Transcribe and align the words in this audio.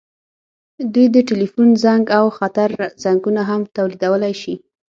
دوی 0.93 1.07
د 1.15 1.17
ټیلیفون 1.29 1.69
زنګ 1.83 2.03
او 2.17 2.25
خطر 2.37 2.69
زنګونه 3.03 3.41
هم 3.49 3.61
تولیدولی 3.77 4.33
شي. 4.41 4.55